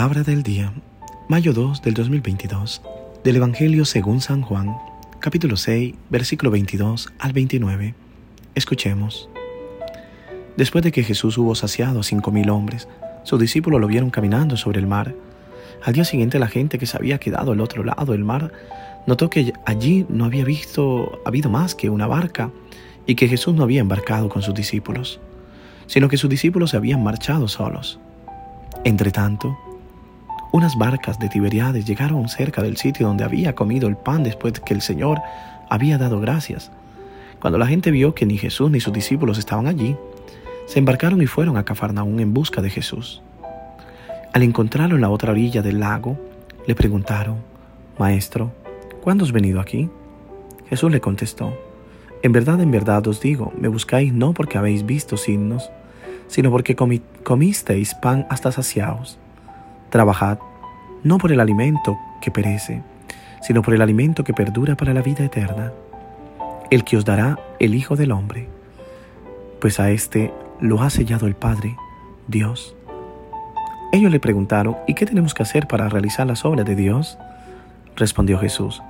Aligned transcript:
Palabra 0.00 0.22
del 0.22 0.42
día, 0.42 0.72
mayo 1.28 1.52
2 1.52 1.82
del 1.82 1.92
2022, 1.92 2.80
del 3.22 3.36
Evangelio 3.36 3.84
según 3.84 4.22
San 4.22 4.40
Juan, 4.40 4.74
capítulo 5.18 5.58
6, 5.58 5.94
versículo 6.08 6.50
22 6.50 7.12
al 7.18 7.34
29. 7.34 7.94
Escuchemos. 8.54 9.28
Después 10.56 10.82
de 10.84 10.90
que 10.90 11.02
Jesús 11.02 11.36
hubo 11.36 11.54
saciado 11.54 12.00
a 12.00 12.02
cinco 12.02 12.32
mil 12.32 12.48
hombres, 12.48 12.88
sus 13.24 13.38
discípulos 13.38 13.78
lo 13.78 13.88
vieron 13.88 14.08
caminando 14.08 14.56
sobre 14.56 14.80
el 14.80 14.86
mar. 14.86 15.14
Al 15.84 15.92
día 15.92 16.04
siguiente 16.06 16.38
la 16.38 16.48
gente 16.48 16.78
que 16.78 16.86
se 16.86 16.96
había 16.96 17.18
quedado 17.18 17.52
al 17.52 17.60
otro 17.60 17.84
lado 17.84 18.12
del 18.12 18.24
mar 18.24 18.52
notó 19.06 19.28
que 19.28 19.52
allí 19.66 20.06
no 20.08 20.24
había 20.24 20.46
visto 20.46 21.20
habido 21.26 21.50
más 21.50 21.74
que 21.74 21.90
una 21.90 22.06
barca 22.06 22.50
y 23.04 23.16
que 23.16 23.28
Jesús 23.28 23.54
no 23.54 23.64
había 23.64 23.82
embarcado 23.82 24.30
con 24.30 24.40
sus 24.40 24.54
discípulos, 24.54 25.20
sino 25.86 26.08
que 26.08 26.16
sus 26.16 26.30
discípulos 26.30 26.70
se 26.70 26.78
habían 26.78 27.02
marchado 27.02 27.48
solos. 27.48 28.00
Entretanto, 28.82 29.58
unas 30.52 30.76
barcas 30.76 31.18
de 31.18 31.28
Tiberiades 31.28 31.84
llegaron 31.84 32.28
cerca 32.28 32.62
del 32.62 32.76
sitio 32.76 33.06
donde 33.06 33.24
había 33.24 33.54
comido 33.54 33.88
el 33.88 33.96
pan 33.96 34.24
después 34.24 34.58
que 34.60 34.74
el 34.74 34.82
Señor 34.82 35.20
había 35.68 35.96
dado 35.96 36.20
gracias. 36.20 36.70
Cuando 37.40 37.58
la 37.58 37.66
gente 37.66 37.90
vio 37.90 38.14
que 38.14 38.26
ni 38.26 38.36
Jesús 38.36 38.70
ni 38.70 38.80
sus 38.80 38.92
discípulos 38.92 39.38
estaban 39.38 39.66
allí, 39.66 39.96
se 40.66 40.78
embarcaron 40.78 41.22
y 41.22 41.26
fueron 41.26 41.56
a 41.56 41.64
Cafarnaún 41.64 42.20
en 42.20 42.34
busca 42.34 42.60
de 42.60 42.70
Jesús. 42.70 43.22
Al 44.32 44.42
encontrarlo 44.42 44.96
en 44.96 45.00
la 45.00 45.10
otra 45.10 45.32
orilla 45.32 45.62
del 45.62 45.80
lago, 45.80 46.18
le 46.66 46.74
preguntaron, 46.74 47.36
Maestro, 47.98 48.52
¿cuándo 49.02 49.24
has 49.24 49.32
venido 49.32 49.60
aquí? 49.60 49.88
Jesús 50.68 50.90
le 50.90 51.00
contestó, 51.00 51.56
En 52.22 52.32
verdad, 52.32 52.60
en 52.60 52.70
verdad 52.70 53.06
os 53.06 53.20
digo, 53.20 53.52
me 53.58 53.68
buscáis 53.68 54.12
no 54.12 54.34
porque 54.34 54.58
habéis 54.58 54.84
visto 54.84 55.16
signos, 55.16 55.70
sino 56.28 56.50
porque 56.50 56.76
comisteis 56.76 57.94
pan 57.94 58.26
hasta 58.30 58.52
saciaos. 58.52 59.18
Trabajad, 59.90 60.38
no 61.02 61.18
por 61.18 61.32
el 61.32 61.40
alimento 61.40 61.98
que 62.20 62.30
perece, 62.30 62.82
sino 63.42 63.62
por 63.62 63.74
el 63.74 63.82
alimento 63.82 64.24
que 64.24 64.32
perdura 64.32 64.76
para 64.76 64.94
la 64.94 65.02
vida 65.02 65.24
eterna, 65.24 65.72
el 66.70 66.84
que 66.84 66.96
os 66.96 67.04
dará 67.04 67.38
el 67.58 67.74
Hijo 67.74 67.96
del 67.96 68.12
Hombre, 68.12 68.48
pues 69.60 69.80
a 69.80 69.90
éste 69.90 70.32
lo 70.60 70.82
ha 70.82 70.90
sellado 70.90 71.26
el 71.26 71.34
Padre, 71.34 71.76
Dios. 72.28 72.76
Ellos 73.92 74.12
le 74.12 74.20
preguntaron, 74.20 74.76
¿y 74.86 74.94
qué 74.94 75.06
tenemos 75.06 75.34
que 75.34 75.42
hacer 75.42 75.66
para 75.66 75.88
realizar 75.88 76.26
las 76.26 76.44
obras 76.44 76.64
de 76.64 76.76
Dios? 76.76 77.18
Respondió 77.96 78.38
Jesús, 78.38 78.82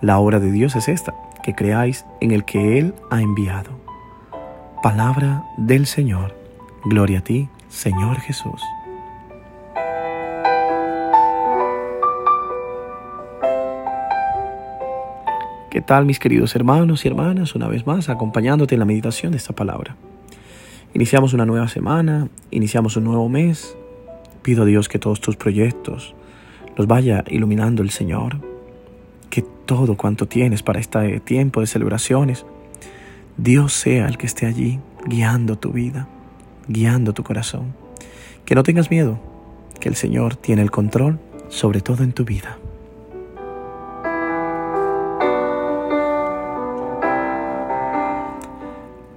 la 0.00 0.18
obra 0.18 0.40
de 0.40 0.50
Dios 0.50 0.74
es 0.76 0.88
esta, 0.88 1.12
que 1.42 1.54
creáis 1.54 2.06
en 2.20 2.30
el 2.30 2.44
que 2.44 2.78
Él 2.78 2.94
ha 3.10 3.20
enviado. 3.20 3.78
Palabra 4.82 5.44
del 5.56 5.86
Señor. 5.86 6.34
Gloria 6.84 7.18
a 7.18 7.22
ti, 7.22 7.48
Señor 7.68 8.20
Jesús. 8.20 8.62
¿Qué 15.70 15.80
tal 15.80 16.06
mis 16.06 16.18
queridos 16.18 16.54
hermanos 16.56 17.04
y 17.04 17.08
hermanas? 17.08 17.54
Una 17.54 17.68
vez 17.68 17.86
más, 17.86 18.08
acompañándote 18.08 18.74
en 18.74 18.78
la 18.78 18.84
meditación 18.84 19.32
de 19.32 19.38
esta 19.38 19.54
palabra. 19.54 19.96
Iniciamos 20.94 21.34
una 21.34 21.46
nueva 21.46 21.68
semana, 21.68 22.28
iniciamos 22.50 22.96
un 22.96 23.04
nuevo 23.04 23.28
mes. 23.28 23.76
Pido 24.42 24.62
a 24.62 24.66
Dios 24.66 24.88
que 24.88 24.98
todos 24.98 25.20
tus 25.20 25.36
proyectos 25.36 26.14
los 26.76 26.86
vaya 26.86 27.24
iluminando 27.28 27.82
el 27.82 27.90
Señor. 27.90 28.40
Que 29.30 29.42
todo 29.66 29.96
cuanto 29.96 30.26
tienes 30.26 30.62
para 30.62 30.80
este 30.80 31.20
tiempo 31.20 31.60
de 31.60 31.66
celebraciones, 31.66 32.46
Dios 33.36 33.72
sea 33.72 34.06
el 34.06 34.16
que 34.16 34.26
esté 34.26 34.46
allí 34.46 34.80
guiando 35.06 35.58
tu 35.58 35.70
vida 35.70 36.08
guiando 36.68 37.14
tu 37.14 37.24
corazón. 37.24 37.74
Que 38.44 38.54
no 38.54 38.62
tengas 38.62 38.90
miedo, 38.90 39.18
que 39.80 39.88
el 39.88 39.96
Señor 39.96 40.36
tiene 40.36 40.62
el 40.62 40.70
control 40.70 41.18
sobre 41.48 41.80
todo 41.80 42.04
en 42.04 42.12
tu 42.12 42.24
vida. 42.24 42.58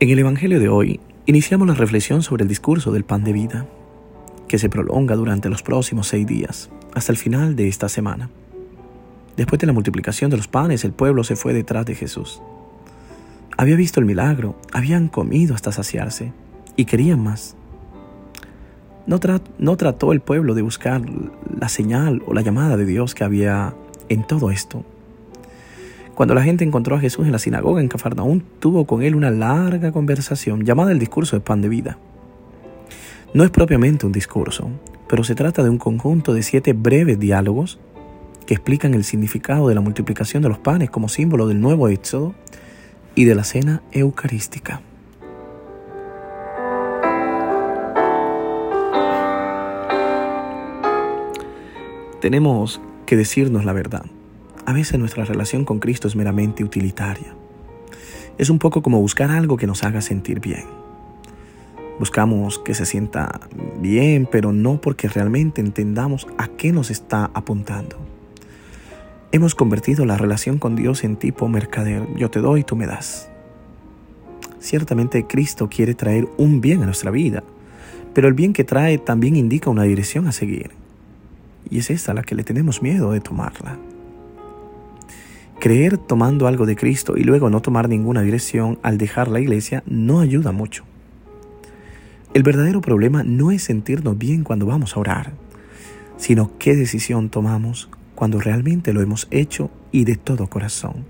En 0.00 0.10
el 0.10 0.18
Evangelio 0.18 0.58
de 0.58 0.68
hoy 0.68 0.98
iniciamos 1.24 1.68
la 1.68 1.74
reflexión 1.74 2.22
sobre 2.22 2.42
el 2.42 2.48
discurso 2.48 2.90
del 2.90 3.04
pan 3.04 3.22
de 3.22 3.32
vida, 3.32 3.64
que 4.48 4.58
se 4.58 4.68
prolonga 4.68 5.14
durante 5.14 5.48
los 5.48 5.62
próximos 5.62 6.08
seis 6.08 6.26
días, 6.26 6.68
hasta 6.94 7.12
el 7.12 7.16
final 7.16 7.54
de 7.54 7.68
esta 7.68 7.88
semana. 7.88 8.28
Después 9.36 9.60
de 9.60 9.68
la 9.68 9.72
multiplicación 9.72 10.32
de 10.32 10.36
los 10.36 10.48
panes, 10.48 10.84
el 10.84 10.92
pueblo 10.92 11.22
se 11.22 11.36
fue 11.36 11.52
detrás 11.52 11.86
de 11.86 11.94
Jesús. 11.94 12.42
Había 13.56 13.76
visto 13.76 14.00
el 14.00 14.06
milagro, 14.06 14.56
habían 14.72 15.06
comido 15.06 15.54
hasta 15.54 15.70
saciarse, 15.70 16.32
y 16.74 16.86
querían 16.86 17.22
más. 17.22 17.56
No, 19.06 19.20
no 19.58 19.76
trató 19.76 20.12
el 20.12 20.20
pueblo 20.20 20.54
de 20.54 20.62
buscar 20.62 21.02
la 21.56 21.68
señal 21.68 22.20
o 22.26 22.34
la 22.34 22.42
llamada 22.42 22.76
de 22.76 22.84
Dios 22.84 23.14
que 23.14 23.22
había 23.22 23.74
en 24.08 24.26
todo 24.26 24.50
esto. 24.50 24.84
Cuando 26.14 26.34
la 26.34 26.44
gente 26.44 26.62
encontró 26.62 26.94
a 26.94 27.00
Jesús 27.00 27.26
en 27.26 27.32
la 27.32 27.40
sinagoga 27.40 27.80
en 27.80 27.88
Cafarnaún, 27.88 28.44
tuvo 28.60 28.86
con 28.86 29.02
él 29.02 29.16
una 29.16 29.32
larga 29.32 29.90
conversación 29.90 30.64
llamada 30.64 30.92
el 30.92 31.00
discurso 31.00 31.34
de 31.34 31.40
pan 31.40 31.60
de 31.60 31.68
vida. 31.68 31.98
No 33.32 33.42
es 33.42 33.50
propiamente 33.50 34.06
un 34.06 34.12
discurso, 34.12 34.70
pero 35.08 35.24
se 35.24 35.34
trata 35.34 35.64
de 35.64 35.70
un 35.70 35.78
conjunto 35.78 36.32
de 36.32 36.44
siete 36.44 36.72
breves 36.72 37.18
diálogos 37.18 37.80
que 38.46 38.54
explican 38.54 38.94
el 38.94 39.02
significado 39.02 39.68
de 39.68 39.74
la 39.74 39.80
multiplicación 39.80 40.42
de 40.44 40.48
los 40.50 40.58
panes 40.58 40.88
como 40.88 41.08
símbolo 41.08 41.48
del 41.48 41.60
nuevo 41.60 41.88
éxodo 41.88 42.34
y 43.16 43.24
de 43.24 43.34
la 43.34 43.42
cena 43.42 43.82
eucarística. 43.90 44.82
Tenemos 52.20 52.80
que 53.04 53.16
decirnos 53.16 53.64
la 53.64 53.72
verdad. 53.72 54.04
A 54.66 54.72
veces 54.72 54.98
nuestra 54.98 55.24
relación 55.24 55.64
con 55.64 55.78
Cristo 55.78 56.08
es 56.08 56.16
meramente 56.16 56.64
utilitaria. 56.64 57.34
Es 58.38 58.48
un 58.48 58.58
poco 58.58 58.82
como 58.82 59.00
buscar 59.00 59.30
algo 59.30 59.58
que 59.58 59.66
nos 59.66 59.84
haga 59.84 60.00
sentir 60.00 60.40
bien. 60.40 60.64
Buscamos 61.98 62.58
que 62.58 62.74
se 62.74 62.86
sienta 62.86 63.40
bien, 63.78 64.26
pero 64.30 64.52
no 64.52 64.80
porque 64.80 65.08
realmente 65.08 65.60
entendamos 65.60 66.26
a 66.38 66.48
qué 66.48 66.72
nos 66.72 66.90
está 66.90 67.30
apuntando. 67.34 67.96
Hemos 69.32 69.54
convertido 69.54 70.06
la 70.06 70.16
relación 70.16 70.58
con 70.58 70.76
Dios 70.76 71.04
en 71.04 71.16
tipo 71.16 71.46
mercader. 71.48 72.06
Yo 72.16 72.30
te 72.30 72.40
doy, 72.40 72.64
tú 72.64 72.74
me 72.74 72.86
das. 72.86 73.28
Ciertamente 74.60 75.26
Cristo 75.26 75.68
quiere 75.68 75.94
traer 75.94 76.26
un 76.38 76.62
bien 76.62 76.82
a 76.82 76.86
nuestra 76.86 77.10
vida, 77.10 77.44
pero 78.14 78.28
el 78.28 78.34
bien 78.34 78.54
que 78.54 78.64
trae 78.64 78.96
también 78.96 79.36
indica 79.36 79.68
una 79.68 79.82
dirección 79.82 80.26
a 80.26 80.32
seguir. 80.32 80.70
Y 81.68 81.78
es 81.78 81.90
esta 81.90 82.14
la 82.14 82.22
que 82.22 82.34
le 82.34 82.44
tenemos 82.44 82.80
miedo 82.80 83.12
de 83.12 83.20
tomarla. 83.20 83.78
Creer 85.60 85.98
tomando 85.98 86.46
algo 86.46 86.66
de 86.66 86.76
Cristo 86.76 87.14
y 87.16 87.24
luego 87.24 87.48
no 87.50 87.62
tomar 87.62 87.88
ninguna 87.88 88.22
dirección 88.22 88.78
al 88.82 88.98
dejar 88.98 89.28
la 89.28 89.40
iglesia 89.40 89.82
no 89.86 90.20
ayuda 90.20 90.52
mucho. 90.52 90.84
El 92.34 92.42
verdadero 92.42 92.80
problema 92.80 93.22
no 93.22 93.50
es 93.50 93.62
sentirnos 93.62 94.18
bien 94.18 94.44
cuando 94.44 94.66
vamos 94.66 94.96
a 94.96 95.00
orar, 95.00 95.32
sino 96.16 96.50
qué 96.58 96.76
decisión 96.76 97.30
tomamos 97.30 97.88
cuando 98.14 98.40
realmente 98.40 98.92
lo 98.92 99.02
hemos 99.02 99.28
hecho 99.30 99.70
y 99.92 100.04
de 100.04 100.16
todo 100.16 100.48
corazón. 100.48 101.04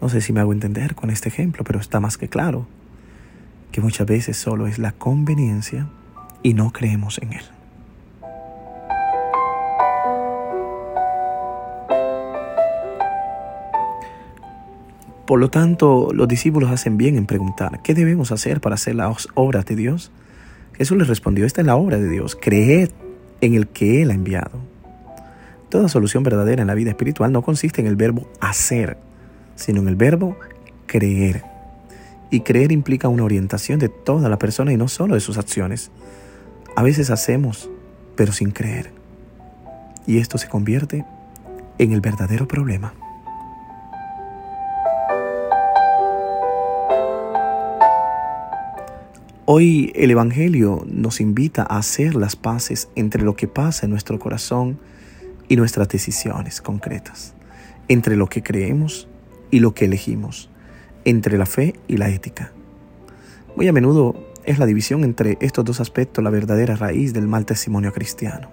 No 0.00 0.08
sé 0.08 0.20
si 0.20 0.32
me 0.32 0.40
hago 0.40 0.52
entender 0.52 0.94
con 0.94 1.10
este 1.10 1.28
ejemplo, 1.28 1.64
pero 1.64 1.80
está 1.80 2.00
más 2.00 2.16
que 2.16 2.28
claro 2.28 2.66
que 3.72 3.80
muchas 3.80 4.06
veces 4.06 4.36
solo 4.36 4.66
es 4.66 4.78
la 4.78 4.92
conveniencia 4.92 5.88
y 6.42 6.54
no 6.54 6.72
creemos 6.72 7.18
en 7.18 7.34
él. 7.34 7.57
Por 15.28 15.40
lo 15.40 15.50
tanto, 15.50 16.08
los 16.14 16.26
discípulos 16.26 16.70
hacen 16.70 16.96
bien 16.96 17.18
en 17.18 17.26
preguntar, 17.26 17.82
¿qué 17.82 17.92
debemos 17.92 18.32
hacer 18.32 18.62
para 18.62 18.76
hacer 18.76 18.94
las 18.94 19.28
obras 19.34 19.66
de 19.66 19.76
Dios? 19.76 20.10
Jesús 20.72 20.96
les 20.96 21.06
respondió, 21.06 21.44
esta 21.44 21.60
es 21.60 21.66
la 21.66 21.76
obra 21.76 21.98
de 21.98 22.08
Dios, 22.08 22.34
creed 22.34 22.92
en 23.42 23.52
el 23.52 23.68
que 23.68 24.00
Él 24.00 24.10
ha 24.10 24.14
enviado. 24.14 24.58
Toda 25.68 25.90
solución 25.90 26.22
verdadera 26.22 26.62
en 26.62 26.68
la 26.68 26.74
vida 26.74 26.88
espiritual 26.88 27.30
no 27.30 27.42
consiste 27.42 27.82
en 27.82 27.86
el 27.86 27.94
verbo 27.94 28.26
hacer, 28.40 28.96
sino 29.54 29.82
en 29.82 29.88
el 29.88 29.96
verbo 29.96 30.34
creer. 30.86 31.42
Y 32.30 32.40
creer 32.40 32.72
implica 32.72 33.08
una 33.08 33.24
orientación 33.24 33.78
de 33.78 33.90
toda 33.90 34.30
la 34.30 34.38
persona 34.38 34.72
y 34.72 34.78
no 34.78 34.88
solo 34.88 35.12
de 35.12 35.20
sus 35.20 35.36
acciones. 35.36 35.90
A 36.74 36.82
veces 36.82 37.10
hacemos, 37.10 37.68
pero 38.16 38.32
sin 38.32 38.50
creer. 38.50 38.92
Y 40.06 40.20
esto 40.20 40.38
se 40.38 40.48
convierte 40.48 41.04
en 41.76 41.92
el 41.92 42.00
verdadero 42.00 42.48
problema. 42.48 42.94
Hoy 49.50 49.92
el 49.94 50.10
Evangelio 50.10 50.84
nos 50.86 51.22
invita 51.22 51.62
a 51.62 51.78
hacer 51.78 52.14
las 52.16 52.36
paces 52.36 52.90
entre 52.96 53.22
lo 53.22 53.34
que 53.34 53.48
pasa 53.48 53.86
en 53.86 53.90
nuestro 53.90 54.18
corazón 54.18 54.78
y 55.48 55.56
nuestras 55.56 55.88
decisiones 55.88 56.60
concretas, 56.60 57.32
entre 57.88 58.14
lo 58.14 58.26
que 58.26 58.42
creemos 58.42 59.08
y 59.50 59.60
lo 59.60 59.72
que 59.72 59.86
elegimos, 59.86 60.50
entre 61.06 61.38
la 61.38 61.46
fe 61.46 61.72
y 61.88 61.96
la 61.96 62.10
ética. 62.10 62.52
Muy 63.56 63.66
a 63.68 63.72
menudo 63.72 64.34
es 64.44 64.58
la 64.58 64.66
división 64.66 65.02
entre 65.02 65.38
estos 65.40 65.64
dos 65.64 65.80
aspectos 65.80 66.22
la 66.22 66.28
verdadera 66.28 66.76
raíz 66.76 67.14
del 67.14 67.26
mal 67.26 67.46
testimonio 67.46 67.90
cristiano. 67.94 68.50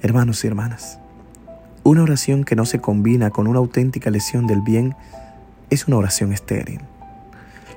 Hermanos 0.00 0.42
y 0.42 0.46
hermanas, 0.46 0.98
una 1.82 2.02
oración 2.02 2.44
que 2.44 2.56
no 2.56 2.64
se 2.64 2.78
combina 2.78 3.28
con 3.28 3.46
una 3.46 3.58
auténtica 3.58 4.08
lesión 4.08 4.46
del 4.46 4.62
bien 4.62 4.94
es 5.68 5.86
una 5.86 5.98
oración 5.98 6.32
estéril. 6.32 6.80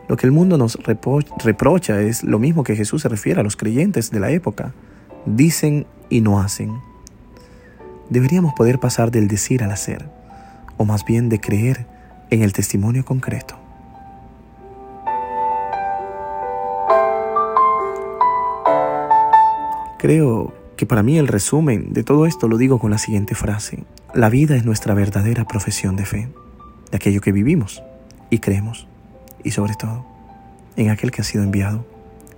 Lo 0.07 0.15
que 0.15 0.25
el 0.25 0.31
mundo 0.31 0.57
nos 0.57 0.77
reprocha 0.83 2.01
es 2.01 2.23
lo 2.23 2.39
mismo 2.39 2.63
que 2.63 2.75
Jesús 2.75 3.01
se 3.01 3.09
refiere 3.09 3.41
a 3.41 3.43
los 3.43 3.57
creyentes 3.57 4.09
de 4.09 4.19
la 4.19 4.31
época. 4.31 4.73
Dicen 5.25 5.85
y 6.09 6.21
no 6.21 6.39
hacen. 6.39 6.79
Deberíamos 8.09 8.53
poder 8.53 8.79
pasar 8.79 9.11
del 9.11 9.27
decir 9.27 9.63
al 9.63 9.71
hacer, 9.71 10.09
o 10.77 10.85
más 10.85 11.03
bien 11.03 11.27
de 11.27 11.41
creer 11.41 11.85
en 12.29 12.41
el 12.41 12.53
testimonio 12.53 13.03
concreto. 13.03 13.57
Creo 19.99 20.53
que 20.77 20.85
para 20.85 21.03
mí 21.03 21.17
el 21.17 21.27
resumen 21.27 21.91
de 21.91 22.03
todo 22.03 22.25
esto 22.25 22.47
lo 22.47 22.57
digo 22.57 22.79
con 22.79 22.91
la 22.91 22.97
siguiente 22.97 23.35
frase. 23.35 23.83
La 24.13 24.29
vida 24.29 24.55
es 24.55 24.63
nuestra 24.63 24.93
verdadera 24.93 25.45
profesión 25.45 25.97
de 25.97 26.05
fe, 26.05 26.29
de 26.91 26.95
aquello 26.95 27.19
que 27.19 27.33
vivimos 27.33 27.83
y 28.29 28.39
creemos, 28.39 28.87
y 29.47 29.51
sobre 29.51 29.75
todo 29.75 30.05
en 30.75 30.89
aquel 30.89 31.09
que 31.09 31.21
ha 31.21 31.23
sido 31.23 31.41
enviado, 31.41 31.85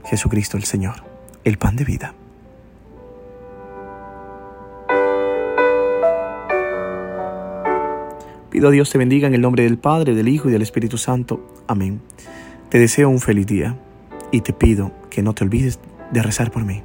Jesucristo 0.06 0.58
el 0.58 0.64
Señor, 0.64 1.04
el 1.44 1.58
pan 1.58 1.76
de 1.76 1.84
vida. 1.84 2.14
Pido 8.52 8.68
a 8.68 8.72
Dios 8.72 8.92
te 8.92 9.00
bendiga 9.00 9.28
en 9.28 9.34
el 9.34 9.42
nombre 9.42 9.64
del 9.64 9.80
Padre, 9.80 10.14
del 10.14 10.28
Hijo 10.28 10.50
y 10.50 10.52
del 10.52 10.62
Espíritu 10.62 10.98
Santo. 11.00 11.64
Amén. 11.68 12.00
Te 12.70 12.78
deseo 12.78 13.10
un 13.10 13.20
feliz 13.20 13.48
día 13.48 13.76
y 14.32 14.42
te 14.42 14.54
pido 14.54 14.92
que 15.10 15.24
no 15.24 15.34
te 15.34 15.44
olvides 15.44 15.80
de 16.12 16.22
rezar 16.22 16.52
por 16.52 16.64
mí. 16.64 16.84